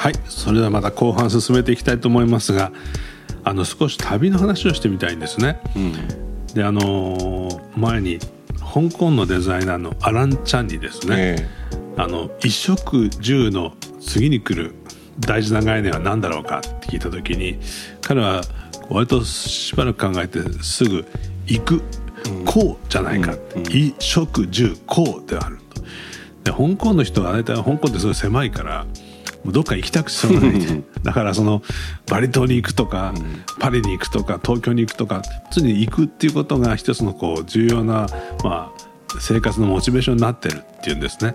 [0.00, 2.72] はいそれではまた後半進めていきたいと思いますが
[3.44, 5.60] あの少し旅の話をしてみたいんですね。
[5.76, 8.18] うん、であの前に
[8.60, 14.74] 香港のデザイナーのアラン・チャンにですね、えー、あの衣食住の次に来る
[15.18, 17.60] 大事な概念は何だろうかって聞いた時に
[18.00, 18.40] 彼は
[18.88, 21.04] 割としばらく考えてすぐ
[21.46, 21.82] 「行く」
[22.46, 23.36] 「こう」じゃないか
[23.68, 25.82] 「衣食住こう」であると。
[26.44, 28.86] で香港の人は大体香港ってすごい狭いから
[29.44, 31.62] もうどっか行きたくしょうがないだからその
[32.06, 33.14] バリ島に行くとか、
[33.58, 38.06] パリに行くとか東京に行くとか常に行くっていうことが一つのこう重要な、
[38.44, 41.34] まあ、生活のモチベーションになってるっていうんですね。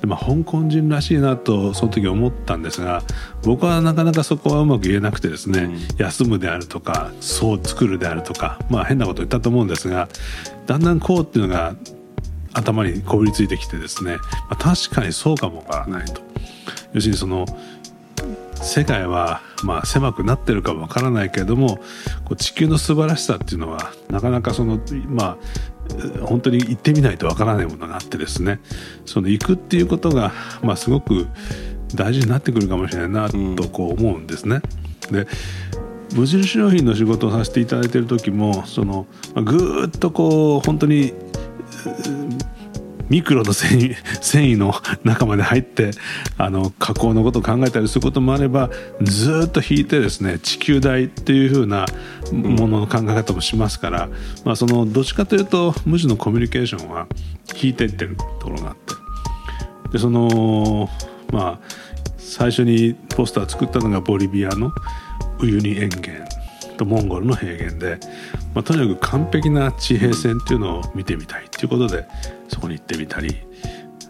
[0.00, 3.04] でまあ、香港人らしいなとその時思ったんですが
[3.44, 10.08] 僕はなかなかそこはうまく言えなくてですね、うん、休むであるとかそう作るであるとかまあ変なこと言ったと思うんですが
[10.66, 11.76] だんだんこうっていうのが
[12.52, 16.31] 頭にこびりついてきてですね、まあ、確かにそうかもわからないと。
[16.92, 17.46] 要するにその
[18.54, 21.78] 世界はまあ狭くなってるかもわからないけれども
[22.24, 25.36] こう地球の素晴らしさっていうのはなかなかそのま
[26.20, 28.60] あ本当に行ってみないとわからないものがあってですね
[29.04, 31.26] その行くっていうことがまあすごく
[31.94, 34.62] 大事になってくるかもしれないなとこう思うんですね。
[35.10, 35.26] で
[36.14, 41.14] 無印良品の仕事をさせていただいている時もそのぐっとこう本当に
[43.12, 44.72] ミクロの繊維繊維の
[45.04, 45.90] 中まで入って
[46.38, 48.70] あの加工のことを考えたりすることもあれば
[49.02, 51.84] ずっと引いてですね地球代っていう風な
[52.32, 54.08] ものの考え方もしますから、
[54.46, 57.06] まあ、そのどっちかというと無地のコミュニケーションは
[57.62, 58.94] 引いていってるところがあって。
[59.92, 60.88] でその
[61.30, 61.68] まあ
[62.16, 64.72] 最初にポスター作ったのがボリビアの
[65.40, 66.31] ウユニ塩原。
[66.84, 67.98] とモンゴルの平原で、
[68.54, 72.06] まあ、とにかく完璧な地平線っていうのを見てみたいっていうことで
[72.48, 73.36] そこに行ってみたり、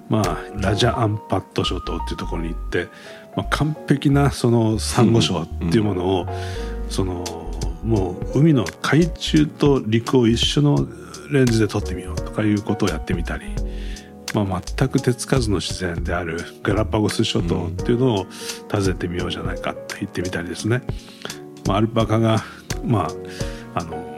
[0.09, 2.89] まあ、ラジャ・アンパット諸島っていうところに行って、
[3.37, 6.27] まあ、完璧なそのサンゴ礁っていうものを、
[6.89, 7.25] その
[7.83, 10.87] もう海の海中と陸を一緒の
[11.31, 13.45] レンズで撮ってみようとかいうことをやってみたり。
[14.35, 18.27] まあ、全く手つかずの自然であるガラパゴス諸島っていうのを
[18.71, 20.83] 訪ねてみようじゃないかと言ってみたりですね、
[21.67, 22.43] まあ、アルパカが、
[22.85, 23.09] ま
[23.75, 24.13] あ、あの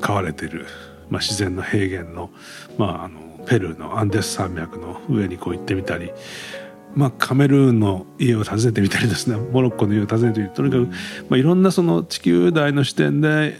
[0.00, 0.66] 飼われている、
[1.08, 2.30] まあ、自然の平原の,、
[2.78, 6.12] まあ、あのペルーのアンデス山脈の上にこう行ってみたり、
[6.94, 13.56] まあ、カメルーンの家を訪ねてみたりですねモロッコの家を訪ねてみたりとにかく、まあ、いろんなその地球大の視点で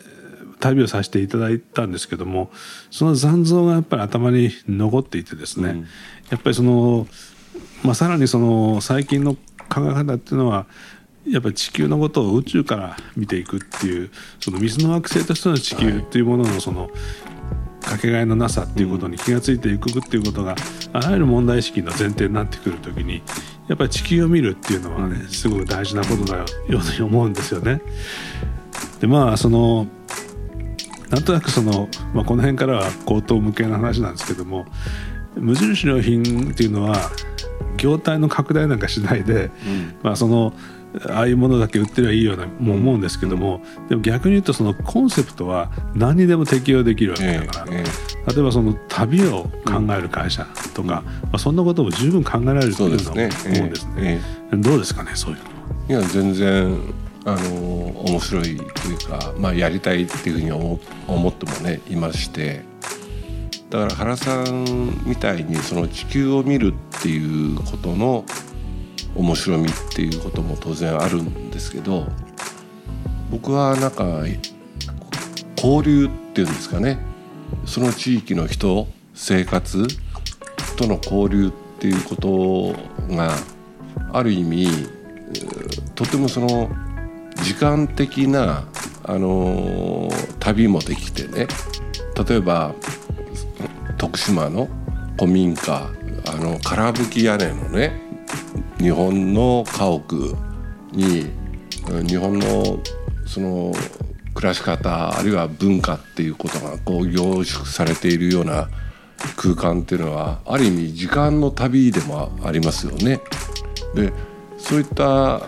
[0.60, 2.50] 旅をさせていただいたんですけども
[2.90, 5.80] その残像がやっぱり頭に残っていてですね、うん、
[6.30, 7.06] やっぱりその、
[7.82, 10.66] まあ、さらにその最近の考え方っていうのは
[11.28, 14.10] やっぱり地球のことを宇宙から見ていくっていう
[14.40, 16.90] その水の惑星としての地球っていうもののその
[17.82, 20.54] かけがえのなさっていうことに気が付いていくっていうことが
[20.92, 23.22] あらゆる問題意識の前提になってくる時に
[23.68, 27.80] やっぱり地球を見るっていうのはねすごく大事なことだように思うんですよね。
[29.00, 29.86] でまあその
[31.10, 34.66] なんとなくその、まあ、この辺からは口頭向けの話なんですけども
[35.34, 36.96] 無印良品っていうのは
[37.80, 40.52] 業態の拡大なんかしないで、うん、まあその
[41.08, 51.04] ああいうものだけ売ってりゃいいようなも思うんですけども、うん、でも逆に言うとそのコンセプトは何にでも適用できるわけだから、えー、例えばその旅を考える会社とか、うん、ま
[51.34, 54.20] あ、そんなことも十分考えられるというのは思うんですね。
[54.50, 56.76] えー、どうですかねそういうのいや全然
[57.24, 57.50] あの
[58.06, 62.64] 面白いというか、まあ、やりたいっていうふうに思思ってもねいまして
[63.70, 68.24] だから原さんみたいにその地球を見るっていうことの
[69.14, 72.06] 面白みっていうことも当然あるんですけど
[73.30, 74.24] 僕はなんか
[75.56, 76.98] 交流っていうんですかね。
[77.64, 79.86] その地域の人生活
[80.76, 82.74] との交流っていうこと
[83.14, 83.34] が
[84.12, 84.68] ある意味
[85.94, 86.70] とてもその
[87.42, 88.64] 時間的な
[89.04, 90.10] あの
[90.40, 91.46] 旅もできてね。
[92.28, 92.74] 例えば
[94.10, 94.68] 徳島の
[95.16, 95.88] 古民家
[96.26, 97.92] あの空吹き屋根のね
[98.80, 100.36] 日本の家屋
[100.90, 101.30] に
[102.08, 102.80] 日本の
[103.24, 103.72] その
[104.34, 108.68] 暮らし方あるいは文化っていうことがこう凝縮されているような
[109.36, 113.20] 空間っていうのはある意味時間の旅でもありますよね。
[113.94, 114.12] で
[114.58, 115.40] そういった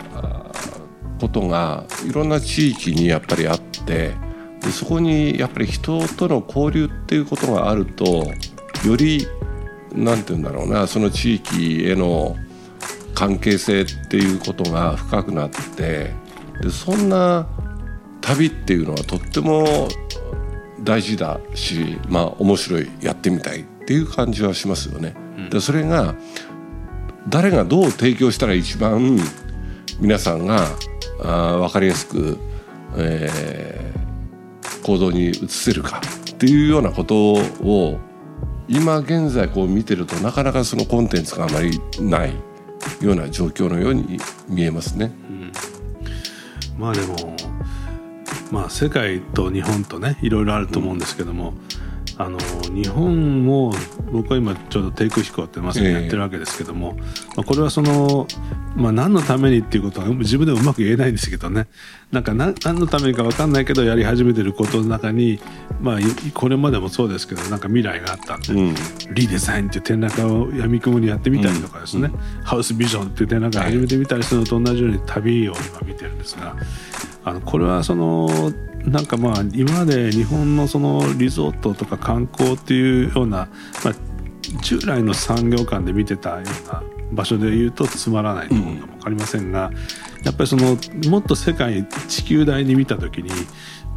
[1.21, 4.15] ことがいろんな地域にやっぱりあって
[4.63, 8.31] でそこにやっぱり人との交流っていうことがあると
[8.85, 9.27] より
[9.95, 12.37] 何て言うんだろうなその地域への
[13.15, 16.13] 関係性っていうことが深くなって
[16.61, 17.47] でそんな
[18.21, 19.89] 旅っていうのはとっても
[20.81, 25.15] 大事だしまあ面白いやってみたいっていう感じはしますよね。
[25.51, 26.15] でそれが
[27.29, 29.19] 誰がどう提供したら一番
[30.01, 30.67] 皆さんが
[31.23, 32.39] あ分かりやすく、
[32.97, 36.01] えー、行動に移せるか
[36.31, 38.01] っていうようなことを
[38.73, 42.33] 今現在こう見てるとなかなかそのコンテンツがあまりない
[43.03, 45.13] ような状況のように見えますね。
[45.29, 45.53] うん、
[46.79, 47.37] まあでも
[48.51, 52.39] まあ世界と日本とねいろいろあると思うんですけども、うんあの
[52.73, 53.73] 日本も
[54.13, 57.07] 僕は今ちょうど低空飛行ってまさにやってるわけですけども、えー、ま
[57.39, 58.27] あ、これはその、
[58.77, 61.67] まあ、何のためにっていうことは自分でもうまく言えないんですけどね
[62.13, 65.41] なんか何のためにか分かんないけどやり始めてることの中に、
[65.81, 65.99] まあ、
[66.35, 68.75] これまでもそうですけどなんか未来があったんで、うん、
[69.15, 76.55] リデザインっていう展覧会をやみくもにやってみたりとかですね、うん、ハウスビジョンっていう展覧会を始めてみたりするのと同じように旅を今見てるんですが
[77.25, 78.29] あのこれはその
[78.85, 83.49] なんかまあ今まで日本のそのリゾートとか観光っていうような、
[83.85, 83.95] まあ、
[84.61, 86.83] 従来の産業間で見てたような
[87.13, 89.71] 場所で言うとつまらないと思うかも分かりませんが、
[90.25, 90.77] やっぱりその
[91.11, 93.31] もっと世界地球大に見た時に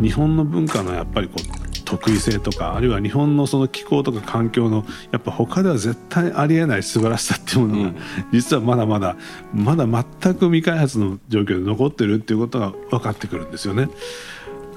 [0.01, 7.99] 日本の文化のやっぱりこう得意性とかあるいは日本のその気候とか環境のやっぱ他では絶対ありえない素晴らしさっていうものが、
[8.33, 9.15] 実はまだまだ
[9.53, 13.89] まだ全く未開発の状況で残ってるっていうことが分かってくるんですよね。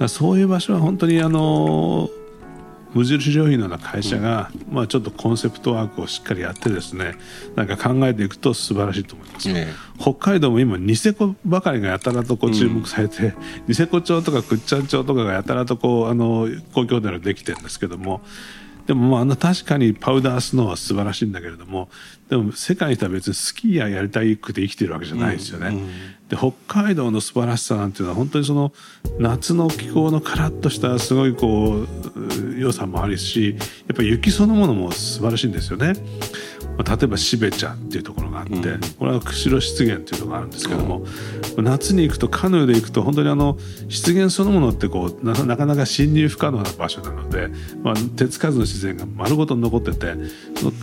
[0.06, 2.08] そういう場所は本当にあの
[2.94, 7.14] 無印良品のような会社が、うん、まあ、ちょっとコンセプトワークをしっかりやってですね
[7.54, 9.68] なんか考えていくと素晴らしいと思います、ね、
[10.00, 13.34] 北海道も今ニセコばかりがやたらとこう注目されて、うん、
[13.68, 18.22] ニセコ町とか倶知安町とかがやたらとこうあの公共でできてるんですけども
[18.88, 21.90] でもまあ確かにパウダースノーは素晴らしいんだけれども
[22.30, 25.68] でも世界とは別にスキーややりたいくて生きてるわけじゃないですよね。
[25.68, 25.88] うんうん、
[26.30, 28.72] で北海道の素晴らしさなんていうのは本当にその
[29.18, 35.92] 夏の気候のカラッとしたすごいこう良さもあるしやっぱり雪そのものも素晴らしいんですよね。
[36.78, 38.62] まあ、例えば標茶っていうところがあって、うん、
[38.98, 41.04] これは釧路湿原っていうのがあるんですけども、
[41.56, 43.58] うん、夏に行くとカヌーで行くと本当にあの
[43.88, 47.48] 湿原そのものってこうなかなか侵入不可能な場所なので、
[47.82, 50.14] まあ、手つかずの自然が丸ごと残ってて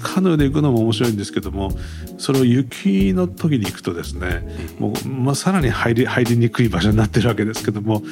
[0.04, 1.72] カヌーで行くのも面白いんですけども
[2.18, 8.04] それを雪の時に行くとですねもう、まあ、さらに入り入りにくい場所になってるわけですけども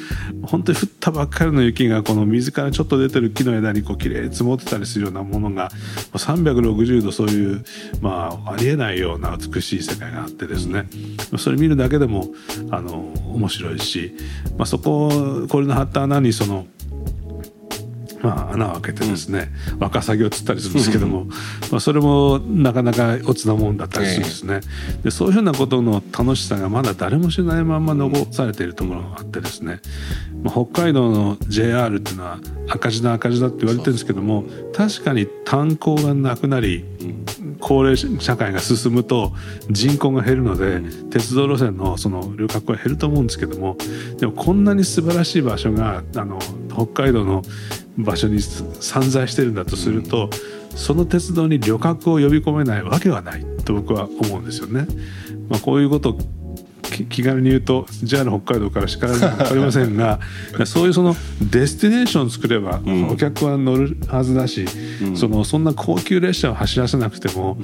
[0.42, 5.70] 本当に降ったばっかりの雪がこの水からちょっと出てる木の枝にこう綺麗に積もってたりするようなものが
[6.12, 7.64] 360度そういう
[8.00, 10.86] まあ、ありえないような美しい世界があってですね。
[11.38, 12.26] それ見るだけでも
[12.70, 14.14] あの面白いし、
[14.56, 16.66] まあ、そここれの張った穴にその
[18.24, 21.26] まあ、穴を開けてですね、うん、ワカサギを釣ったりするんですけども、
[21.70, 24.60] まあ、それもなかなかおつなもんだったりするんですね、
[25.02, 29.80] でそういうふうなことの楽しさがまだ誰も知らないまま残されているところがあってですね、
[30.42, 32.38] まあ、北海道の JR っていうのは
[32.70, 34.44] 赤字だ赤字だって言われてるんですけども
[34.74, 36.82] 確かに炭鉱がなくなり、
[37.66, 39.32] 高齢社会が進むと
[39.70, 43.78] 人口が減るので、鉄道路線のその旅客は減ると思うんですけども
[44.18, 46.38] でもこんなに素晴らしい場所があの
[46.68, 47.42] 北海道の
[47.96, 50.28] 場所に散在してるんだとすると、
[50.76, 54.86] その鉄道に旅客を呼び込めないわけはないと僕は思うんですよね。
[55.48, 56.18] まあ、こういうことを
[57.08, 60.20] 気軽に言うと JR 北海道から叱られるか分かりませんが
[60.64, 61.16] そういうその
[61.50, 62.80] デスティネーション作れば
[63.10, 64.66] お客は乗るはずだし、
[65.02, 67.58] うん、そのそんな高級列車を走らせなくても、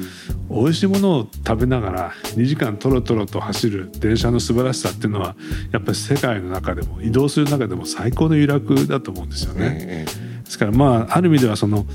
[0.50, 5.36] うん、美味しいものを食べながら2時間とろとろと走る電車の素晴らしさっていうのは
[5.72, 10.06] やっぱり世界の中でも移動する中でも最高の愉楽だと思うんですよね。
[10.44, 11.86] ですからまあある意味ではその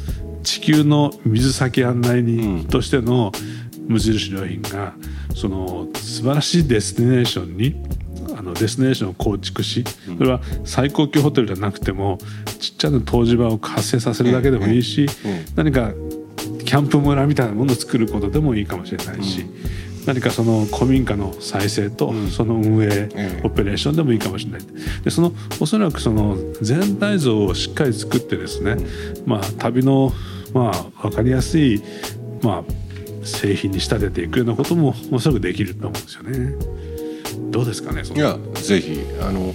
[0.45, 3.31] 地球の水先案内人としての
[3.87, 4.93] 無印良品が
[5.35, 7.75] その素晴らしいデスティネーションに
[8.37, 9.83] あのデスティネーションを構築し
[10.17, 12.17] それは最高級ホテルじゃなくても
[12.59, 15.07] ちっちゃな湯治場を活性させるだけでもいいし
[15.55, 15.91] 何か
[16.65, 19.45] キャンプ村みたいなものを作ることでもいいかもしれないし。
[20.05, 23.09] 何かその古民家の再生とその運営、
[23.43, 24.61] オペレーションでもいいかもしれない。
[25.03, 28.77] でそのおそらくその全体像をしっかり作ってですね、
[29.25, 30.13] まあ、旅の
[30.53, 31.81] まあ分かりやすい、
[32.43, 32.84] まあ、
[33.25, 36.55] 製品に仕立てていくようなこともおそらくできると思うんですよね。
[37.51, 39.53] どうですかねいやぜひあの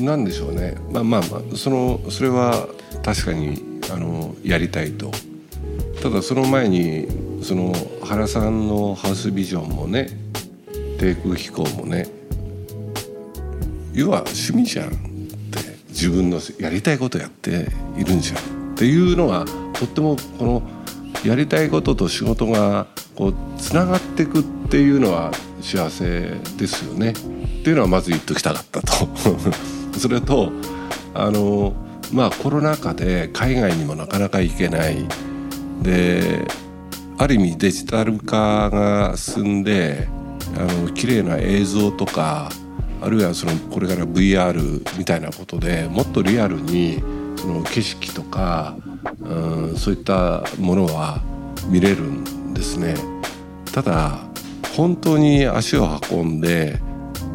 [0.00, 0.76] なんでしょうね。
[0.90, 2.68] まあまあまあそのそれは
[3.02, 5.10] 確かにあのやりたいと。
[6.02, 7.06] ただその前に
[7.42, 10.08] その原さんのハウスビジョンもね
[10.98, 12.08] 低空飛行もね
[13.92, 14.98] 要は趣味じゃんって
[15.88, 17.66] 自分のやりたいことやって
[17.98, 20.62] いるんじゃんっていうのはとってもこの
[21.24, 27.10] やりたいことと仕事がこうつながっていくっていうのは幸せですよね。
[27.10, 27.14] っ
[27.62, 29.08] ていうのはまず言っときたかったと。
[29.98, 30.50] それと
[31.12, 31.74] あの
[32.12, 35.06] まあコロナ禍で海外にもなかなか行けない。
[35.82, 36.46] で
[37.18, 40.08] ある意味デジタル化が進んで
[40.56, 42.50] あの綺麗な映像とか
[43.02, 47.02] あるいはそのこれから VR みたいなことでもっとリアルに
[47.36, 48.76] その景色とか、
[49.20, 51.20] うん、そういったものは
[51.68, 52.94] 見れるんですね。
[53.72, 54.18] ただ
[54.76, 56.80] 本当に足を運んで、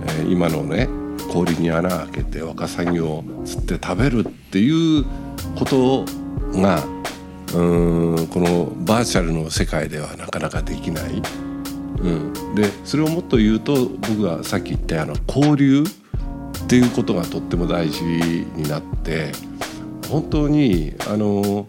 [0.07, 0.89] え、今のね
[1.31, 5.05] 氷に穴開けてワカサギを釣って食べるっていう
[5.57, 6.05] こと
[6.59, 6.83] が
[7.53, 11.21] うんこのバーチャルの世界ではなかなかできない。
[12.01, 19.31] うん、でそれをもっと言うと僕がさっき言ったあの交流っていうことがとっても大事になって
[20.09, 21.67] 本当にあの、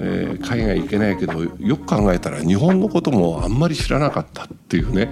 [0.00, 5.10] えー、海外行けないけどよく考えたら日本のこともあんまり知らなかったっていうね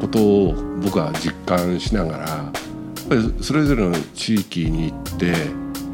[0.00, 5.34] ことを僕は実感しながらやっぱりそれぞれの地域に行って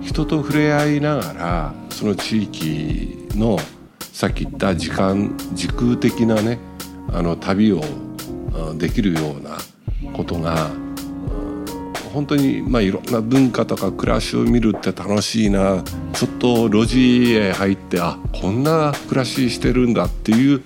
[0.01, 3.59] 人と触れ合いながらその地域の
[4.13, 6.59] さっき言った時間時空的なね
[7.13, 7.83] あの旅を
[8.77, 9.59] できるような
[10.13, 10.71] ことが
[12.09, 15.83] 本当にまあいろんな文化とか暮らしを見るって楽しいな。
[16.13, 20.65] ちょっと路地へ入ってあこんな暮らししてるんだっていう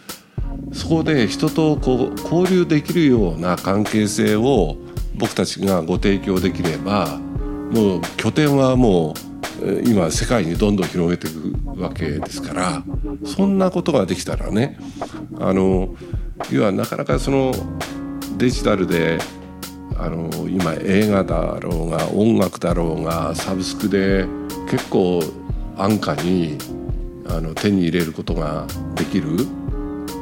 [0.73, 4.77] そこで人とこう交流できるような関係性を
[5.15, 9.15] 僕たちがご提供できればもう拠点はも
[9.63, 12.83] う今世界にどんどん広げていくわけですから
[13.25, 14.79] そんなことができたらね
[15.39, 15.95] あの
[16.51, 17.53] 要はなかなかその
[18.37, 19.19] デジタルで
[19.97, 24.27] あの今映画だろうが音楽だろうがサブスクで
[24.71, 25.23] 結構
[25.77, 26.59] 安価に
[27.29, 29.47] あの手に入れることができる。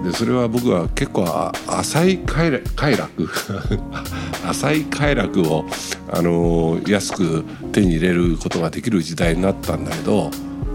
[0.05, 3.29] でそれは僕は結構浅い快楽
[4.49, 5.67] 浅い快楽を
[6.11, 10.31] あの安く手に入れることができる時代になったんだけど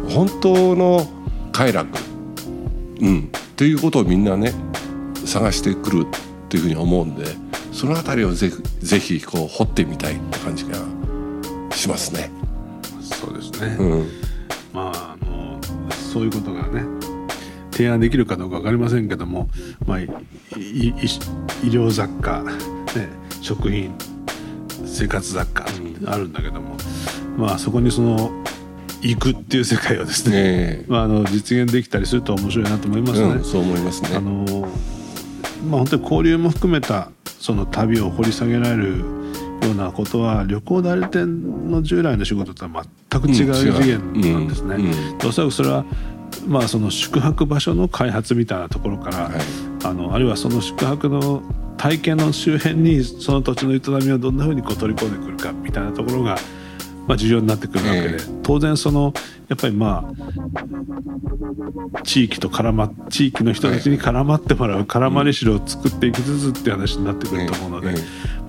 [0.10, 1.08] 本当の
[1.51, 1.98] 快楽、
[3.01, 4.54] うん、っていうことをみんなね
[5.25, 6.08] 探してくる。
[6.56, 7.26] っていうふうに思うんで
[7.74, 10.76] その辺りをぜぜひこう掘ってみたいって感じが
[11.72, 12.32] しますね。
[13.02, 14.08] そうですね、うん、
[14.74, 15.60] まああの
[15.92, 16.86] そういうことがね
[17.72, 19.50] 提案できるかどうか分かりませんけども、
[19.86, 20.08] まあ、医
[21.64, 22.54] 療雑貨、ね、
[23.42, 23.94] 食品
[24.86, 25.66] 生活雑貨
[26.06, 26.78] あるんだけども、
[27.38, 28.32] まあそこにその
[29.02, 33.28] 行くっていう世界をですね、えー、まあ、あの実現できたりすると面白いなと思いますね。
[33.28, 34.10] うん、そう思いますね。
[34.16, 34.68] あの
[35.65, 39.05] まあ、本当に交流も含めたその旅を掘り下げられるよ
[39.72, 44.77] うなことは旅行代理店の従来の仕事とは全く違う次元なんですね。
[45.25, 45.86] おそらくそれは
[46.48, 49.34] まあその宿泊場所の開発みたいなところから、はい、
[49.84, 51.41] あのあるいはその宿泊の
[51.77, 56.38] 体験の周辺にその土地の営みをどんなふうにこう取り込んでくるかみたいなところが
[57.08, 59.14] まあ、重要になってくるわけで、当然その
[59.48, 60.10] やっぱりま
[61.94, 67.98] あ地域と絡ま地域の人たちに絡まってもらう絡まりしろを作っていきつつって話になってくると思うので、ま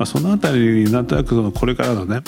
[0.00, 2.22] あ、その辺りなんとなくそのこれからのね、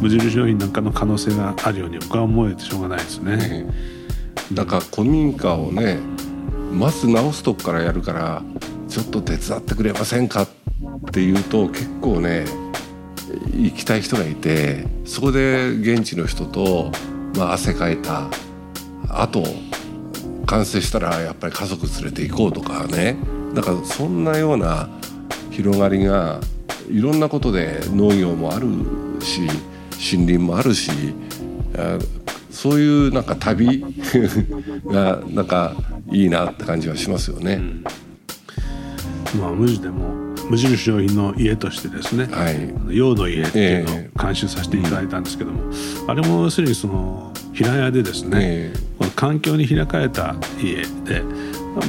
[0.00, 3.66] 無印商品なんかの可能性があるように僕は思えてしょうがないですね。
[4.52, 5.98] だから古民家をね
[6.72, 8.42] まず直すとこからやるから
[8.88, 10.48] ちょっと手伝ってくれませんかっ
[11.12, 12.44] ていうと結構ね
[13.52, 16.90] 行きたい人がいてそこで現地の人と、
[17.36, 18.28] まあ、汗かいた
[19.08, 19.44] あと
[20.46, 23.16] 完成したらやっぱり家族連れて行こうとかね
[23.54, 24.88] だからそんなような
[25.50, 26.40] 広がりが
[26.90, 28.66] いろんなことで農業もある
[29.20, 29.42] し
[30.14, 30.90] 森林もあるし
[32.50, 33.84] そういうなんか旅
[34.86, 35.74] がなんか
[36.10, 37.54] いいなって感じはしますよね。
[39.34, 51.22] うん、まあ無地でも無印良品の家としてですね「はい、陽の家」っていうのを監修させていただいたんですけども、えー、あれも要するにその平屋でですね、えー、この環境に開かれた家で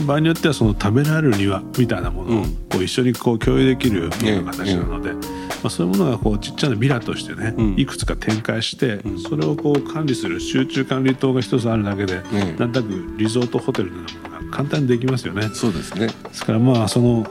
[0.06, 4.10] 場合によってはその食べられる庭みたいなものをこう一緒にこう共有できるよう
[4.44, 5.20] な形なので、ま
[5.66, 12.22] あ、そういうものがこうちっちゃなビラとしてね、いくつか展開して、それをこう管理する集中管理棟が一つあるだけで、
[12.58, 15.50] なんとなくリゾートホテルのようなものが簡単にできますよね。
[15.54, 16.08] そうですね。
[16.08, 17.28] ですからまあその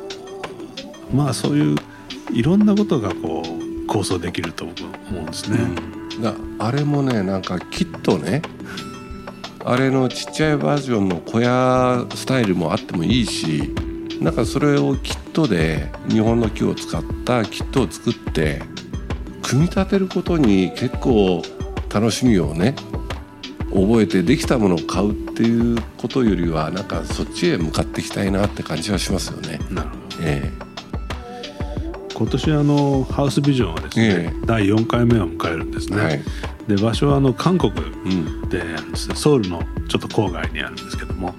[1.12, 1.76] まあそういう
[2.32, 5.58] いろんなことがこう構想できると僕は思うんですね。
[5.58, 8.42] うん、あれもねなんかきっとね
[9.64, 13.72] あれのちっちゃいバージョンの小屋スタイルもあってもいいし
[14.20, 18.62] なんかそれをキットで日本の木を使ったキットを作って
[19.42, 21.42] 組み立てることに結構
[21.92, 22.74] 楽しみをね
[23.72, 29.58] 覚えてできたものを買うっていうことよりはなんかそっちへ向かっていきたいなって感じはしますよね。
[29.70, 30.61] なるほど、ええ
[32.22, 36.22] 今年あのハウスビジョンはですね、えー、第4回目を迎えるんですね、はい、
[36.68, 37.72] で場所はあの韓国
[38.48, 41.34] であるんです、うん、ソウルのちょっと郊外にあるんですけども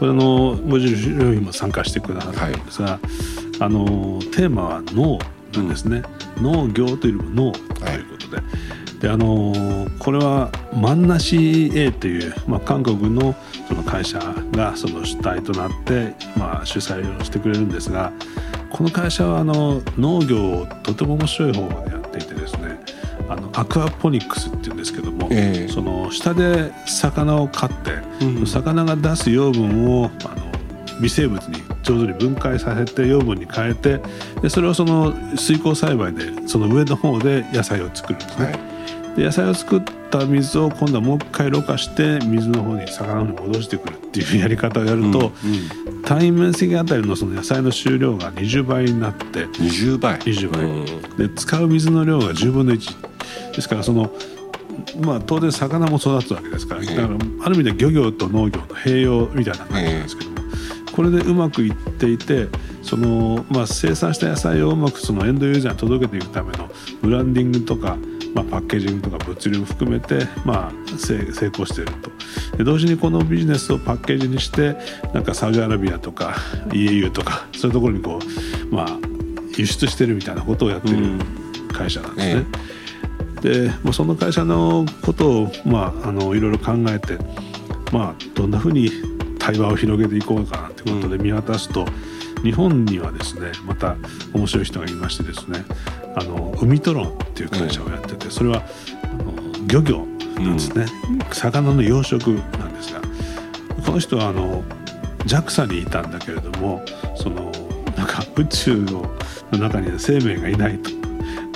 [0.00, 3.00] これの無印良品も参加してくださっんですが、はい、
[3.60, 5.18] あのテーマは農
[5.54, 6.02] なんですね、
[6.38, 7.58] 農業というよりも農と
[7.90, 8.42] いうことで。
[9.00, 9.52] であの
[9.98, 13.34] これはマンナシー A という、まあ、韓国の
[13.66, 14.18] その会社
[14.52, 18.12] がその主体となって、まあ、主催をしてくれるんですが
[18.72, 22.80] この会社はあの農業をとても面白い方法でやっていてですね
[23.28, 25.68] あのアクアポニックスっていうんですけども、ええ。
[25.68, 28.46] その下で魚を飼って、うん。
[28.46, 30.52] 魚が出す養分をあの
[31.00, 34.00] 微生物に上手に分解させて養分に変えて
[34.40, 38.46] でそれをその水耕栽培でその上の方で野菜を作るんですね。
[38.46, 38.71] はい
[39.16, 45.32] で野菜を作った水を今度はもう一回ろ過して水の方に魚の方に戻してくるっていうやり方をやると、
[46.04, 50.18] 単位面積あたりのその野菜の収量が20倍になって20倍。
[50.18, 51.16] 20倍、うん。
[51.16, 54.10] で使う水の量が10分の1ですからその
[55.00, 60.36] まあ当然魚も育つわけですから、ええだからある意味で漁業と農業の併用みたいな感じなんですけども、
[60.94, 62.48] これでうまくいっていて
[62.82, 67.96] その、まあ、生産した野菜をうまくそのエンドユーザーに届けていくためのブランディングとか、
[68.34, 72.10] まあ、パッケージングとか物流も含めて、まあ、成成功していると。
[72.56, 74.76] で同時にこのビジネスをパッケージにして
[75.12, 76.36] なんかサウジアラビアとか
[76.72, 78.18] EU とかそういうところにこ
[78.70, 78.88] う、まあ、
[79.56, 81.18] 輸出してるみたいなことをやってる
[81.72, 82.46] 会社なんですね。
[83.42, 87.18] でもうその会社のことを、まあ、あのいろいろ考えて、
[87.92, 88.90] まあ、どんなふうに
[89.38, 91.84] 対話を広げていこうかなということで見渡すと、
[92.42, 93.96] 日本にはですねまた
[94.32, 95.64] 面白い人がいましてですね
[96.16, 98.62] あの海トロンっていう会社をやってて、それは
[99.04, 99.32] あの
[99.66, 100.06] 漁業
[100.36, 100.86] なんですね、
[101.32, 103.00] 魚の養殖なんですが
[103.84, 104.62] この人はあの
[105.26, 106.82] JAXA にいたんだけれども
[107.16, 107.50] その
[107.96, 109.08] なんか宇宙の
[109.52, 110.90] 中には生命がいないと。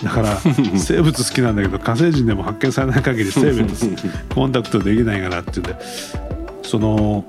[0.03, 0.37] だから
[0.77, 3.75] 生物好きなんだけど火星人でも発見されない限り生命と
[4.35, 5.77] コンタクトできないからっていうんで
[6.63, 7.25] その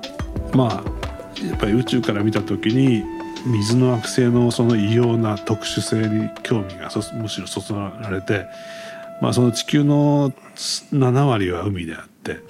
[0.52, 3.04] まあやっぱり宇宙から見た時に
[3.46, 8.46] 水の惑星のその異様な特殊性に興味がそむしろそそられて、
[9.20, 12.40] まあ、その地球の7割は海であって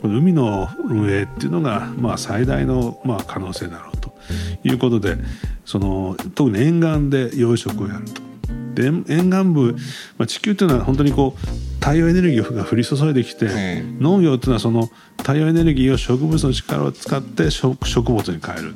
[0.00, 4.12] この海の運営っていうのがまあ最大のまあ可能性だろうと
[4.62, 5.16] いうことで
[5.64, 8.28] その特に沿岸で養殖をやると。
[8.74, 9.72] で沿沿岸部、
[10.18, 11.48] まあ、地球というのは本当にこう
[11.80, 18.74] 太陽エネルギーが降り注いできて、ええ農業というのはその太陽エネルギーを植物の力を使って食食物に変える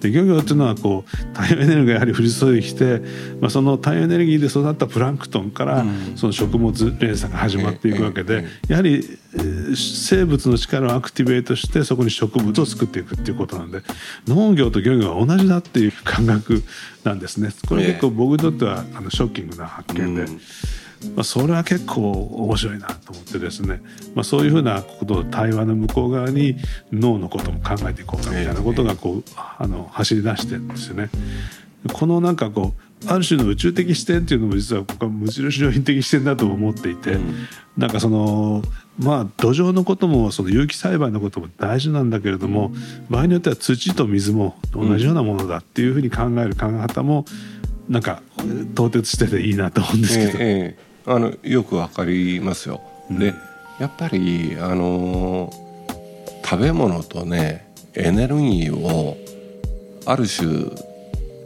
[0.00, 3.00] で漁業というのはこう太陽エネルギーがやはり降り注いできて、
[3.40, 5.84] まあ、その太陽エネルギーで育ったプランクトンから
[6.16, 13.82] その食物連鎖が始まっていくわけで、やはり、えー生物の力をアクティベートしてそこに植物を作っていくっていうことなんで
[14.26, 16.62] 農業と漁業は同じだっていう感覚
[17.04, 17.50] なんですね。
[17.68, 20.26] これ結構僕にとってはあのショッキングな発見で。
[21.04, 23.80] うんまあ、それは結構面白いなと思ってですね、
[24.14, 26.56] まあ、そういうふうなことを対話の向こう側に
[26.92, 29.24] 脳のことも考えていこうかみたいなことがこう
[29.58, 31.10] あの走り出してるんですよね。
[31.92, 37.16] このなんかこうある種の宇宙的視点っていうのも実は僕は無印良品的視点だと思っていて、
[37.76, 38.62] なんかその
[38.98, 42.72] まあ土壌のこともその有機栽培のことも大事なんだけれども
[43.08, 47.24] 場合によっては土と水も同じようなものだっていうふうに考える考え方も
[47.88, 48.22] なんか
[48.74, 50.30] 凍結してていいなと思うんですけど。
[50.32, 52.80] ええええあのよくわかりますよ。
[53.10, 53.34] で
[53.80, 55.50] やっぱりあの
[56.44, 59.16] 食べ物とねエネルギーを
[60.04, 60.70] ある種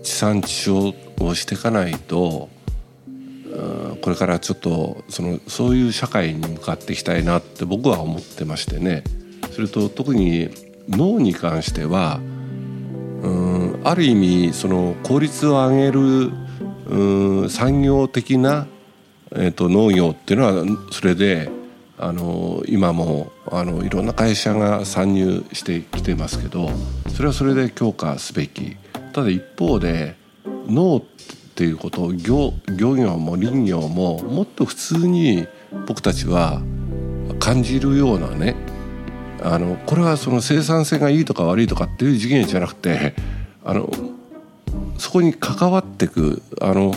[0.03, 2.49] 地産地消をしていかないと
[3.07, 9.05] うんこれからちょっとそのそういう社会に向かっていきたいなって僕は思ってましてね
[9.53, 10.51] それと特に
[10.89, 12.21] 脳に関しては
[13.23, 16.33] うんある意味その効率を上げる
[16.89, 18.67] うん産業的な、
[19.35, 21.51] えー、と農業っていうのはそれで
[21.99, 26.71] あの今もあのいろんな会社が参入してきてますけど
[27.15, 28.77] それはそれで強化すべき
[29.13, 30.17] ただ一方で
[30.67, 31.03] 農っ
[31.55, 35.47] ていうことを漁漁業も林業ももっと普通に
[35.87, 36.61] 僕たちは
[37.39, 38.57] 感じるようなね
[39.43, 43.15] あのこれはその生産性がいいとか悪いとかっていう次元じゃなくて
[43.65, 43.91] あの
[44.99, 46.95] そこに関わってくあの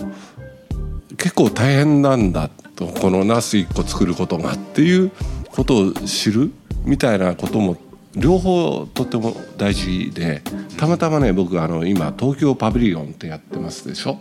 [1.17, 5.11] 結構大変なんだとこのナス1個作ることがっていう
[5.49, 6.51] ことを知る
[6.83, 7.77] みたいなことも
[8.15, 10.41] 両方とっても大事で
[10.77, 14.19] たまたまね僕あの今東京パビリオンってやってますでしょ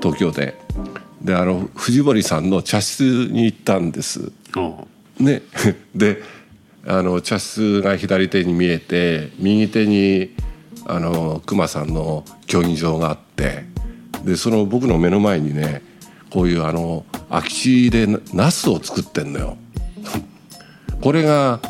[0.00, 0.54] 東京で。
[1.22, 4.30] であの藤森さんの茶室に行ったんです。
[4.56, 4.86] お
[5.18, 5.40] ね、
[5.96, 6.22] で
[6.86, 10.30] あの茶室が左手に見えて右手に
[10.86, 13.64] あの熊さんの競技場があって
[14.24, 15.82] でその僕の目の前にね
[16.34, 19.56] こういうあの空き地でなナスを作ってんのよ。
[21.00, 21.60] これが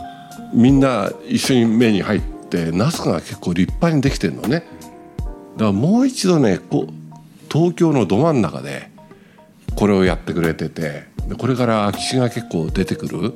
[0.54, 4.66] みんな一緒に目に入ってナスが結構立派にできてんのね。
[5.18, 6.92] だからもう一度ねこう
[7.52, 8.90] 東京のど真ん中で
[9.76, 13.34] これをやってくれててでこれから空き地が結構出てくる、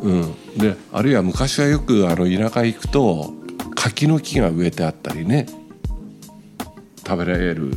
[0.00, 3.32] うん、であるいは昔はよくあの田舎行くと
[3.74, 5.46] 柿の木が植えてあったりね
[7.04, 7.72] 食べられる、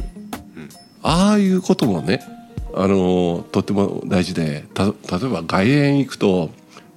[1.02, 2.33] ああいうこともね
[2.76, 4.94] あのとっても大事でた例え
[5.30, 6.50] ば外苑行くと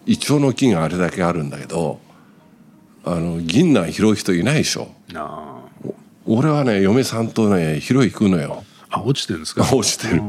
[0.06, 2.00] イチョウの木があれだけあるんだけど
[3.04, 4.88] あの銀杏拾う人いないでしょ。
[6.26, 8.64] 俺はね嫁さんとね拾い行くのよ。
[8.90, 9.62] あ落ちてるんですか？
[9.74, 10.22] 落ちてる。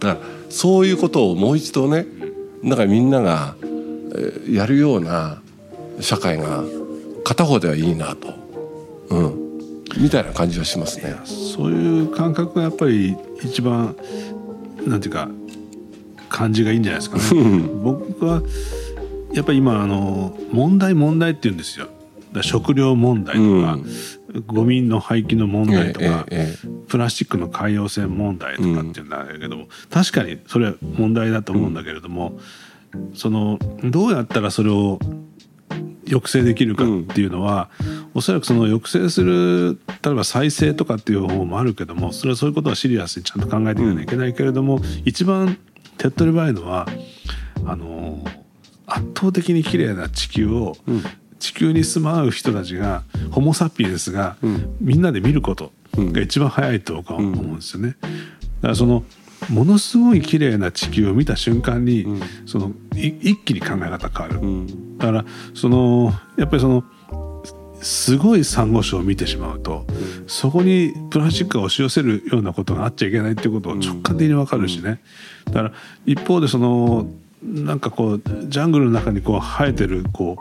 [0.00, 2.06] だからそういうことをもう一度ね
[2.62, 3.54] なんかみんなが
[4.48, 5.40] やるような
[6.00, 6.64] 社会が
[7.24, 8.34] 片方ではいいなと、
[9.10, 9.58] うん、
[9.98, 11.16] みたいな感じはしますね。
[11.24, 13.96] そういう感覚がやっぱり一番
[14.86, 15.28] なんていうか
[16.28, 17.42] 感じがいいんじゃないですかね。
[17.82, 18.42] 僕は
[19.32, 21.88] やっぱり今あの問題問題って言うんですよ。
[22.40, 32.38] 食料問題とか、うん、ゴミの廃棄の問題とか、えええ、プラスチックの海洋性問題とかっていうんだけども、うん、確かにそれは問題だと思うんだけれども、
[32.94, 34.98] うん、そのどうやったらそれを
[36.06, 45.58] 抑制できるかっていうのは、うん、おそらくその抑制する例えば再生とかっていう方法もあるけどもそれはそういうことはシリアスにちゃんと考えていかなきゃいけないけれども、うん、一番
[45.98, 46.86] 手っ取り早いのは
[47.64, 48.24] あの
[48.86, 51.02] 圧倒的に綺麗な地球を、うん、
[51.38, 54.36] 地球に住まう人たちがホモ・サピエンスが、
[54.80, 57.96] みんなで見ることが一番早いと僕は思うんですよね。
[58.00, 59.04] だからその
[59.48, 66.84] ものすごい綺麗な地球を見た瞬間に、うん、その一気に考え方変わる、うん、だからそのやっぱりその
[67.82, 69.92] すごいサンゴ礁を見てしまうと、う
[70.24, 75.00] ん、そこにプラスチックが押し寄せるようなことがあっちゃいけないっていうことを直感的に分かるしね、
[75.46, 75.72] だから
[76.06, 77.06] 一方でその
[77.42, 80.38] なんかこうジャングルの中にこう生えてるこ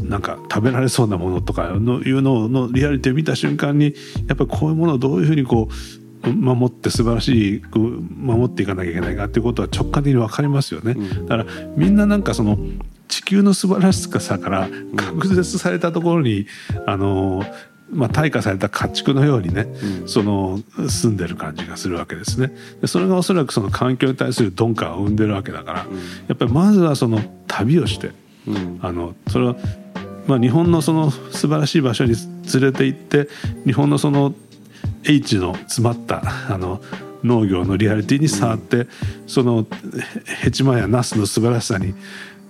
[0.00, 3.94] うなんか食べられそうなものとかのいうののリアリティを見た瞬間に
[4.26, 10.96] やっぱりこういうものをどういうふうにこう守って素晴らしい守っていかなきゃいけないかっていうことは直感的に分かりますよね。
[11.26, 12.58] だからみんななんかその
[13.12, 16.46] 地球の素晴らしさから隔絶されたところに
[16.86, 17.44] あの
[17.90, 19.66] まあ、退化された家畜のようにね、
[20.00, 22.50] うん、その住んでる感じがするわけですね。
[22.80, 25.96] でそれがおそらくその環境に対する鈍感を生んでるわけだから、うん、
[26.26, 28.12] やっぱりまずはその旅をして、
[28.48, 29.56] うん、あのそれは、
[30.26, 32.14] まあ、日本のその素晴らしい場所に
[32.54, 33.28] 連れて行って
[33.66, 34.32] 日本のその
[35.04, 36.80] H の詰まったあの
[37.22, 38.88] 農業のリアリティに触って、うん、
[39.26, 39.66] その
[40.40, 41.94] ヘチマやナスの素晴らしさに、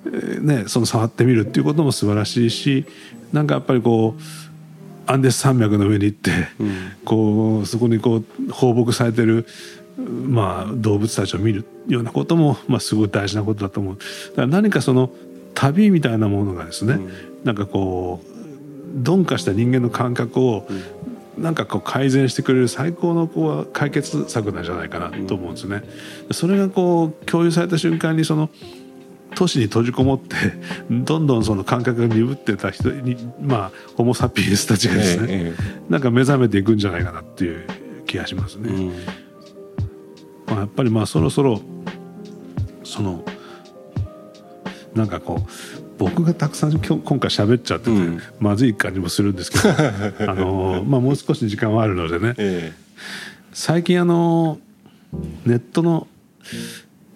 [0.04, 2.86] ね、その触ってみるっていうことも素晴らしいし
[3.32, 4.22] なんかやっぱりこう
[5.10, 9.46] アンデス山脈の上に行って、うん、こうそこにこう放牧されてる
[9.96, 13.96] まあ、動物たちを見るようなことも、まあ、すごい大事なことだと思う。
[13.96, 15.10] だから何かその
[15.54, 17.10] 旅みたいなものがですね、うん、
[17.44, 20.66] なんかこう鈍化した人間の感覚を
[21.36, 25.82] なんかこう改善してくれる最高のこう解決策なんじゃないかなと思うんですね。
[26.30, 28.48] それがこう共有された瞬間にその
[29.34, 30.36] 都市に閉じこもって
[30.90, 37.66] どんどんその感覚が鈍ってた人にまあホモ・サピエンスたちがですね、ええ、なんか目覚めていくんじゃないかなっていう
[38.06, 38.68] 気がしますね。
[38.68, 38.88] うん、
[40.46, 41.60] まあ、やっぱりまあそろそろ
[42.84, 43.24] その
[44.94, 45.50] なんかこう
[45.98, 49.68] 僕がたくさん今日今回喋っちゃってて、うん、まずい感じもするんですけど
[50.30, 52.72] あの、まあ、もう少し時間はあるのでね、え。
[53.52, 54.58] 最近あの
[55.44, 56.06] ネットの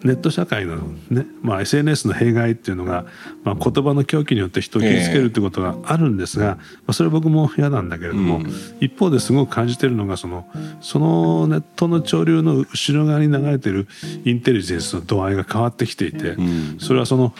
[0.07, 0.77] ネット社会の
[1.11, 3.05] ね、まあ、SNS の弊害っていうのが、
[3.43, 10.49] まあ、言葉の狂気によって人を傷つけるってことがあるんですが、まあ、それ僕も嫌なんだけれども、うん、一方ですごく感じてるのがその
[10.81, 13.89] そのネットの潮流の後ろ側に流れてる
[14.25, 17.35] インテリジェンスの度合いが変わってきていて、うん、それはその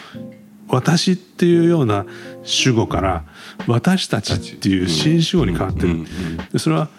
[0.67, 2.05] 私っていうような
[2.43, 3.23] 主語から
[3.67, 6.05] 私たちっていう新主語に変わってる。
[6.51, 6.89] でそれは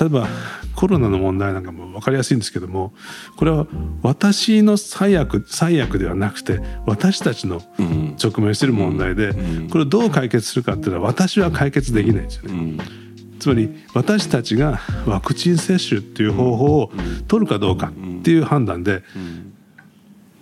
[0.00, 0.28] 例えば
[0.74, 2.92] コロナの問題なんかも分かりやすいんですけども
[3.36, 3.66] これは
[4.02, 7.62] 私の最悪最悪ではなくて私たちの
[8.22, 9.32] 直面している問題で
[9.70, 12.78] これをどう解決するかっていうのは私は解決できないんですよね。
[13.38, 16.92] つまり私たちがワクチン接種っていう方法を
[17.26, 19.02] 取るかどうかっていう判断で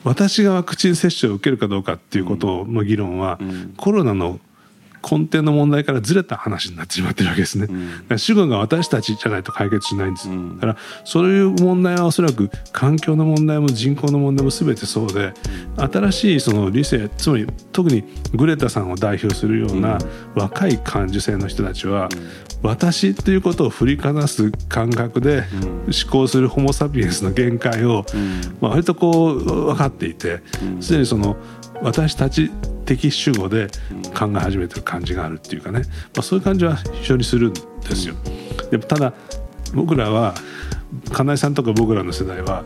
[0.05, 3.39] 私がワクチン接種を受けるかどうかっていうことの議論は、
[3.77, 4.41] コロナの
[5.09, 7.67] 根底の問題からずれた話になってしまってるわけですね。
[8.11, 10.29] うん、主語が私たちじゃないと解決しないんです。
[10.29, 15.33] うん、だからそういう問題はおそらく環境の問題も人口の問題も全てそうで、
[15.77, 19.99] 新しいその理性つまり特にグレタさんを代表するような
[20.35, 22.09] 若い感受性の人たちは、
[22.63, 25.45] 私っていうことを振りかざす感覚で
[25.87, 28.05] 思考するホモ・サピエンスの限界を、
[28.61, 30.43] まあ、割とこう分かっていて
[30.81, 31.37] すでにその
[31.83, 32.51] 私たち
[32.85, 33.69] 的主語で
[34.19, 35.81] 考え始めてる感じがあるっていうかね、
[36.15, 37.61] まあ、そういう感じは非常にするんで
[37.95, 38.15] すよ。
[38.71, 39.13] でもただ
[39.75, 40.35] 僕らは
[41.13, 42.65] 金井さんとか僕らの世代は、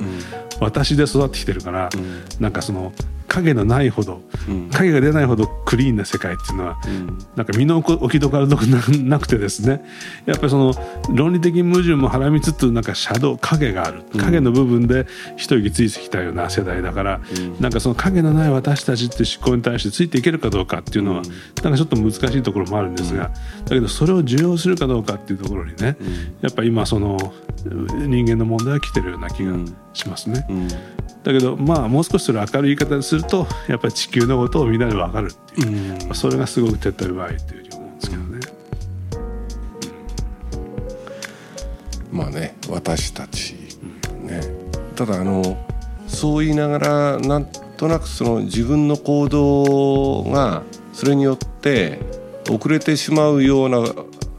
[0.61, 1.91] 私で育ってきてるから、
[2.41, 2.93] なんかその
[3.29, 4.71] 影のないほど、うん。
[4.71, 6.79] 影が出ないほどクリーンな世界っていうのは、
[7.37, 8.57] なんか身の置きどころな
[9.03, 9.85] なくてですね。
[10.27, 10.75] やっぱりその
[11.11, 14.03] 論理的矛盾もはらみつつなんかシャドウ影がある。
[14.19, 15.07] 影の部分で
[15.37, 17.21] 一息ついてきたような世代だから、
[17.61, 21.23] なんかその影のない私たちって思考に対してついていけるかどうかっていうのは、
[21.63, 23.31] なんかちょっと難しいところもあるんですが、
[23.65, 25.97] だけどそれを受容するかどうかっていうところにね、
[26.41, 27.19] やっぱ今その
[27.65, 29.53] 人間の問題が来てるような気が
[29.95, 30.47] しますね。
[30.49, 30.69] うん。
[30.69, 30.77] だ
[31.25, 38.41] けどまあもう少しそれを明るい言い方にするとやっぱり地球のことをみんなで分かるっていう、まあそれがすごく手っ取り早いというふうに思うんですけどね。
[42.13, 43.55] まあね私たち
[44.21, 44.41] ね。
[44.95, 45.57] ただあの
[46.07, 51.99] そう言いながらなんとなくその自分の行動がそれによって
[52.51, 53.83] 遅れてしまうような、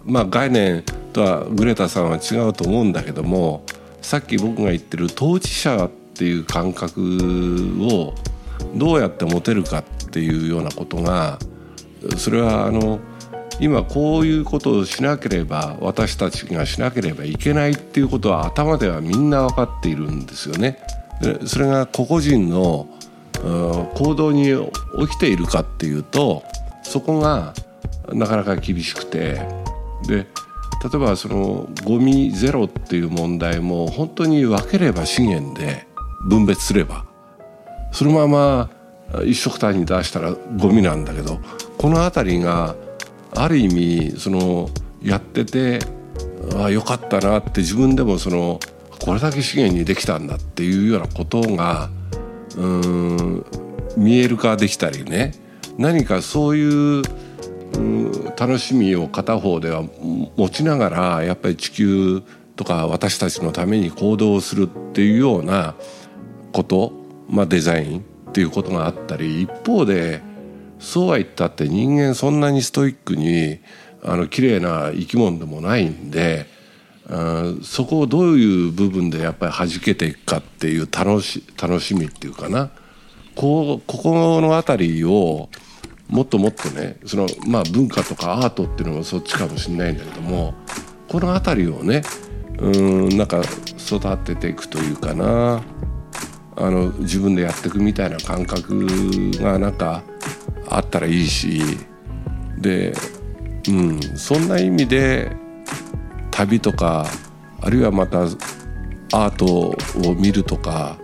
[0.05, 3.65] まあ、概念とはグレタさんは違うと思うんだけども
[4.05, 7.01] さっき僕が言ってる当事者っていう感覚
[7.81, 8.13] を
[8.75, 11.39] どうやって持てるかっていうようなことが
[12.15, 12.99] それはあの
[13.59, 20.77] 今こういうことをしなければ私たちがしなければいけないっていうことは頭ではみんな分かっているんですよね。
[21.19, 22.87] でそれが個々人の
[23.95, 24.53] 行動に
[24.99, 26.43] 起きているかっていうと
[26.83, 27.55] そこが
[28.13, 29.41] なかなか厳しくて
[30.07, 30.27] で
[30.85, 35.87] 例えばそのゴミゼロっていう問題も本当に分ければ資源で
[36.27, 37.05] 分別すれば
[37.91, 38.69] そのまま
[39.25, 41.39] 一緒くたに出したらゴミなんだけど
[41.79, 42.75] この辺りが
[43.33, 44.69] ある意味その
[45.01, 45.79] やってて
[46.55, 48.59] ああよかったなって自分でもその
[49.03, 51.89] これだけ資源にできたんだっていうようなことが
[52.57, 53.45] うん
[53.97, 55.33] 見える化できたりね。
[55.77, 57.03] 何かそういう
[58.37, 59.83] 楽しみを片方では
[60.35, 62.21] 持ちながらやっぱり地球
[62.55, 65.75] とか私たちのために行動するっていうような
[66.51, 66.93] こと、
[67.29, 70.21] まあ、デザインっていうことがあったり一方で
[70.79, 73.59] そうは言ったって人間そんなにストイックに
[74.03, 76.45] あの綺麗な生き物でもないんで
[77.63, 82.71] そこをどういう部分でやっぱり弾けていくかっていう楽し楽しみっていうかな。
[83.35, 85.49] こうここの辺りを
[86.09, 90.53] もっともっとねその、まあ、文化とかアートっていうのもそっちかもしれないんだけども
[91.07, 92.03] この辺りをね
[92.59, 92.69] う
[93.07, 93.41] んなんか
[93.77, 95.61] 育てていくというかな。
[96.57, 98.87] あの自分でやっていくみたいな感覚
[99.41, 100.03] がなんか
[100.69, 101.61] あったらいいし
[102.57, 102.93] で、
[103.67, 105.35] うん、そんな意味で
[106.31, 107.05] 旅とか
[107.61, 108.23] あるいはまた
[109.11, 109.75] アート
[110.09, 110.97] を見るとか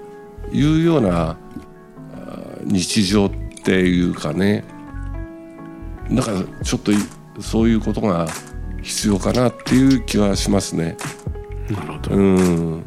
[0.51, 1.37] いうような
[2.63, 3.31] 日常っ
[3.63, 4.63] ていうかね
[6.11, 6.95] なんかちょっとい
[7.39, 8.27] そういうことが
[8.81, 10.97] 必要かなっていう気はしますね。
[11.69, 12.15] なるほど。
[12.15, 12.83] うん、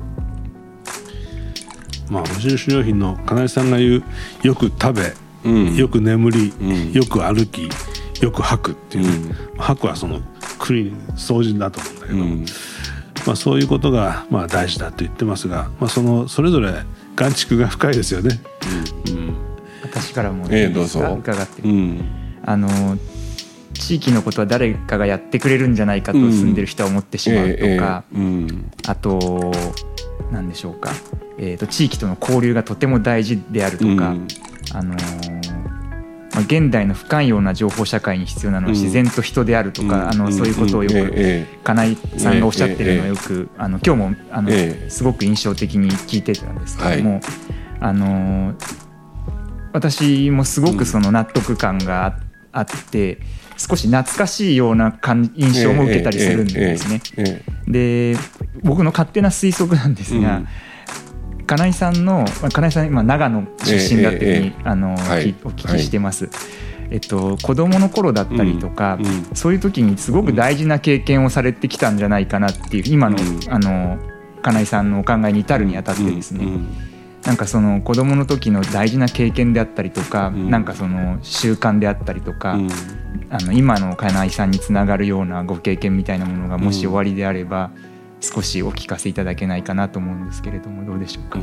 [2.11, 4.05] まあ無印良品の金井さんが言う
[4.43, 5.77] よく食べ、うん。
[5.77, 6.93] よく眠り、ん。
[6.93, 7.69] よく歩き
[8.21, 10.21] よく吐くっていう、吐くはその
[10.59, 12.45] クリーン掃除だと思うんだけど、うん。
[13.27, 16.73] まあ、そういうことがまあ大事だと言ってますが、まあ、そのそれぞれ
[17.17, 18.41] 眼蓄が深いですよね。
[19.09, 19.37] うん。
[19.83, 21.01] 私からもええどうぞ。
[21.19, 21.63] 伺って。
[21.63, 22.05] うん。
[22.45, 22.69] あの
[23.85, 28.05] 地域のことは誰かがやってくれるんじゃないかとうん住んでる人は思ってしまうとか、
[28.87, 29.53] あと
[30.33, 30.91] 何でしょうか、
[31.39, 34.29] えー、と地域との交流がとても大事であるとか、うん。
[34.73, 35.55] あのー
[36.35, 38.79] まあ、現代の不寛容な情報社会に必要なのはうん。
[38.79, 44.91] 自然と人であるとか、あのそういうことをよく、ええ金井さんがおっしゃってるのをええよく、あの今日もあの、ええ。
[44.91, 47.21] すごく印象的に聞いてたんですけども、
[47.81, 48.55] あの
[49.73, 52.19] 私もすごくその納得感があ
[52.53, 53.19] あって
[53.57, 57.01] 少し懐かしいような感印象も受けたりするんですね。
[57.69, 58.17] で
[58.63, 60.43] 僕の勝手な推測なんですが、
[61.47, 65.33] 金井さんのまあ金井さん今長野出身だっていうふうに、ええあの、はい。
[65.33, 66.29] きお聞きしてます。
[66.91, 69.25] えっと、子供の頃だったりとか、うんうん。
[69.35, 73.53] そういう時にすごく大事な経験をされてきたんじゃないかなっていう今の,、うん。
[73.53, 73.99] あの
[74.43, 76.69] 金井さんのお考えに至るにあたってですね、うん
[77.27, 80.51] なんかその子供の時の大事な経験であったりとか、うん。
[80.51, 82.69] なんかその習慣であったりとか、うん。
[83.31, 87.71] あの今の金井さんにつながるようなご経験みたいなものがもしおありであれば、
[88.21, 91.39] 少しお聞かせいただけないかなと思うんですけれどもどうでしょうか？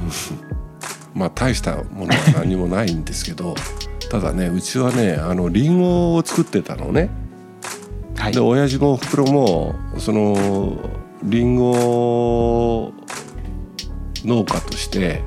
[1.14, 3.56] まあ大したものは何もないんですけど
[4.10, 7.10] ただねうちはねあのリンゴを作ってたのね。
[8.18, 8.34] はい。
[8.34, 10.78] で親父もおふくろもその
[11.24, 12.94] リンゴ
[14.26, 15.22] 農家として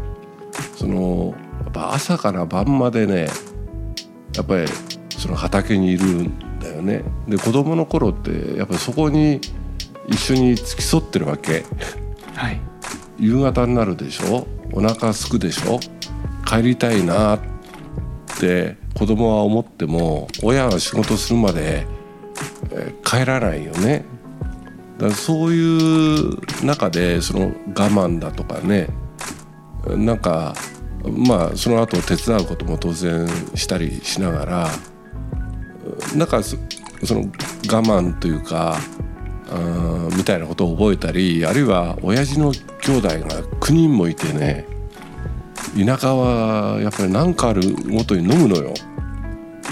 [0.77, 3.29] そのやっぱ朝から晩までね
[4.35, 4.67] やっぱり
[5.11, 7.05] その畑にいるんだよね。
[7.29, 9.41] で子供の頃ってやっぱりそこに
[10.09, 11.65] 一緒に付き添ってるわけ。
[12.35, 12.61] はい
[13.19, 14.47] 夕方になるでしょ？
[14.73, 15.79] お腹すくでしょ？
[16.45, 17.41] 帰りたいなっ
[18.39, 21.87] て子供は思っても親が仕事するまで
[23.05, 24.05] 帰らないよね
[24.99, 28.89] だからそういう中でその我慢だとかね
[29.97, 30.55] なんか
[31.05, 34.69] まあその後手伝うことも当然したりしながら
[36.17, 36.57] なんかそ
[37.15, 38.79] の我慢というか
[40.17, 44.67] みたいなことを覚えたりあるいは親父の兄弟が9人もいてね
[45.77, 48.75] 田舎はやっぱり何かあるごとに飲むのよ。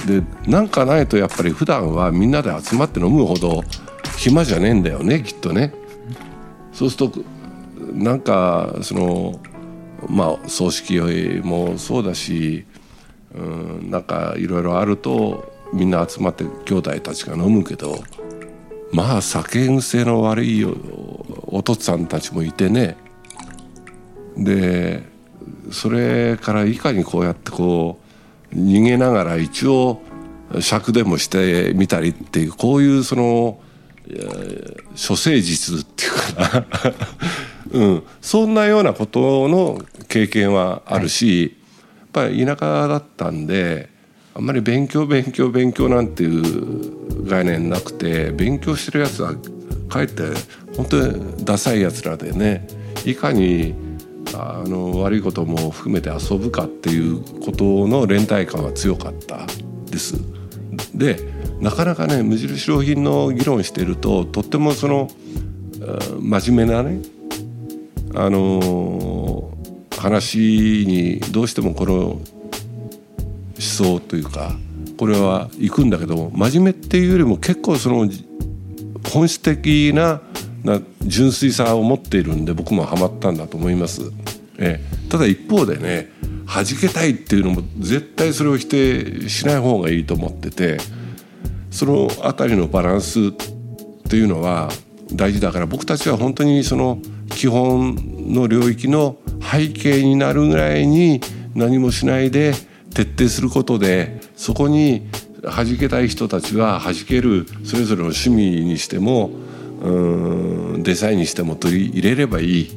[0.07, 3.62] で何かないとやっぱり普段はみんなで集まって飲むほど
[4.16, 5.72] 暇じゃねえんだよねきっとね。
[6.72, 7.20] そうすると
[7.92, 9.38] なんかその
[10.09, 10.99] まあ葬式
[11.43, 12.65] もそうだし、
[13.35, 17.97] うん、なんかいろいろあるとみんな集まって兄弟たちが飲むけど
[18.93, 22.97] まあ酒癖の悪いお父さんたちもいてね。
[24.37, 25.03] で
[25.71, 27.99] それからいかにこうやってこ
[28.53, 30.01] う逃げながら一応
[30.61, 33.61] 尺でもしてみたりっていうこういうその
[35.09, 36.67] 処世術っていうかな。
[37.73, 41.57] うん、そんなようなことの経験はあるし、
[42.13, 43.89] はい、やっぱり田舎だったんで
[44.35, 49.35] あんまり勉強勉強勉強なんていう概念なくて勉強してるやつは
[49.89, 50.23] かえって
[50.77, 52.67] 本当にダサいやつらでね
[53.05, 53.75] いかに
[54.35, 59.47] あの悪いことも含めて遊ぶかっていうことの連帯感は強かった
[59.91, 60.15] です。
[60.95, 61.19] で
[61.61, 65.11] なかなかね無印良品の議論してるととってもその
[66.21, 67.03] 真面目なね
[68.14, 69.51] あの
[69.98, 72.22] 話にどうしてもこの思
[73.59, 74.57] 想というか
[74.98, 78.09] これは行くんだけど真面目っていうよりも結構その
[79.12, 80.20] 本質的な
[80.64, 84.12] な純粋さを持っているんで僕もハマったんだと思います。
[84.59, 86.11] えただ一方でね
[86.46, 90.79] 弾けたいっていうのも絶対それを否定しない方がいいと思ってて
[91.70, 93.33] その辺りのバランスっ
[94.09, 94.68] ていうのは
[95.12, 96.98] 大事だから僕たちは本当にその
[97.35, 97.97] 基本
[98.29, 101.21] の領域の背景になるぐらいに
[101.55, 102.55] 何もしないで
[102.95, 105.09] 徹底することでそこに
[105.42, 109.31] 弾けたい人たちは弾けるそれぞれの趣味にしても
[109.83, 112.71] うんデザインにしても取り入れればいい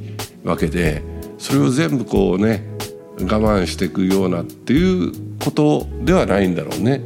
[0.44, 1.04] わけで
[1.38, 2.66] それを全部こうね
[3.20, 7.02] 我慢していくようなっていうことではないんだろうね。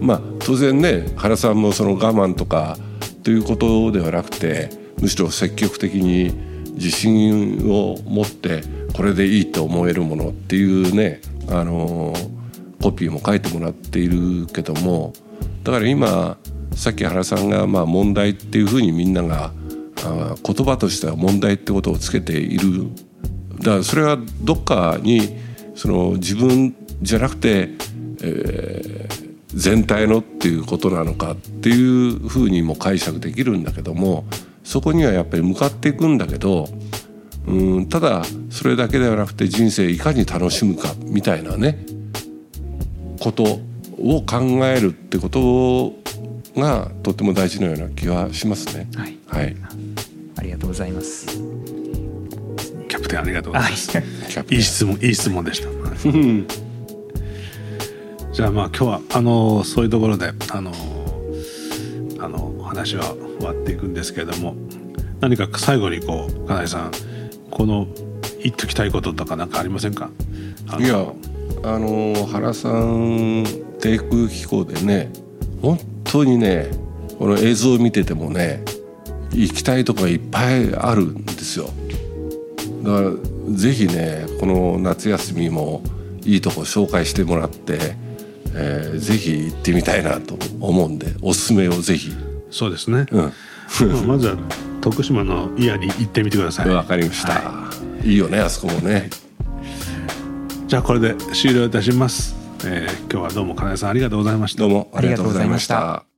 [0.00, 2.76] まあ当然ね原さんもその我慢とか
[3.22, 8.62] ということではなくてむしろ積極的に自信を持って
[8.94, 12.14] これでいいと思えるものっていうねあの
[12.82, 15.12] コピーも書いてもらっているけども
[15.62, 16.36] だから今
[16.74, 19.52] さっき原さんがまあ問題っていうふうにみんなが
[20.04, 22.88] あ言葉としては問題ってことをつけている。
[23.58, 25.36] だからそれはどっかに
[25.74, 27.70] その自分じゃなくて、
[28.22, 34.24] えー、全体のっていうことなのかっていうふうにも解釈できるんだけども
[34.64, 36.68] そこにはやっぱり向かっていくんだけど
[37.46, 41.84] うんただそれだけではなくて人生いかに楽しむかみたいなね
[43.20, 43.60] こと
[43.98, 45.92] を考えるってこと
[46.60, 48.88] がとっても大事なような気はしますね。
[48.96, 49.56] はい、はい、
[50.36, 51.26] ありがとうございます。
[52.88, 53.98] キャプテンありがとうございます。
[54.50, 55.68] いい質問いい質問でした。
[58.32, 60.72] じゃあまあ今日はあのそういうところであの
[62.24, 64.54] あの話は終わっていくんですけれども
[65.20, 66.92] 何か最後にこう金井さん
[67.50, 67.86] この
[68.42, 70.10] 言っときたいこととか何かありませんか？
[70.78, 71.06] いや
[71.62, 73.44] あの原さん
[73.80, 75.12] 低空飛行でね
[75.60, 76.70] 本当にね
[77.18, 78.62] この映像を見ててもね
[79.32, 81.68] 行きたいとこがいっぱいあるんですよ。
[82.82, 83.10] だから
[83.54, 85.82] ぜひねこの夏休みも
[86.24, 87.96] いいとこ紹介してもらって、
[88.54, 92.12] えー、ぜひ行ってみたいなと思うんでおすすめをぜひ。
[92.50, 93.32] そうですね、うん、
[94.06, 94.36] まずは
[94.80, 96.68] 徳島のイヤに行ってみてください。
[96.68, 97.70] わかりました、は
[98.04, 99.10] い、いいよねあそこもね。
[100.68, 102.34] じゃあこれで終了いたします、
[102.64, 104.60] えー、今日はどうも金井さんありがとうございました。
[104.60, 106.13] どうもありがとうございました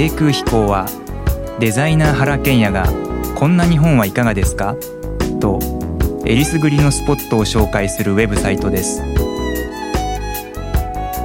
[0.00, 0.86] 低空飛行は
[1.58, 2.86] デザイナー原賢也が
[3.36, 4.74] 「こんな日本はいかがですか?」
[5.40, 5.58] と
[6.24, 9.02] えりすぐりのスポットを紹介するウェブサイトです。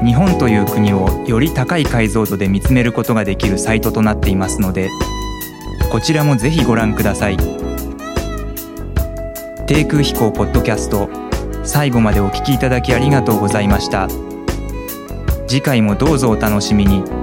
[0.04, 4.90] 日本という国をより高い解像度で見つめることができるサイトとなっていますので
[5.90, 7.38] こちらもぜひご覧ください。
[9.68, 11.10] 低空飛行ポッドキャスト
[11.64, 14.10] 最後までお聞きいただきありがとうございました。
[15.48, 17.15] 次回もどうぞお楽しみに。